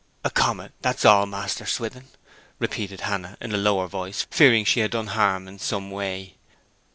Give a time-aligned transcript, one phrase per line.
[0.25, 2.07] 'A comet that's all, Master Swithin,'
[2.57, 6.37] repeated Hannah, in a lower voice, fearing she had done harm in some way.